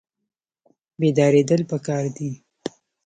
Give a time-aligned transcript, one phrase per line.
[0.99, 2.29] بیداریدل پکار دي